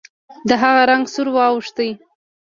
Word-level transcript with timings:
د 0.47 0.49
هغه 0.61 0.81
رنګ 0.89 1.05
سور 1.13 1.27
واوښت. 1.35 1.77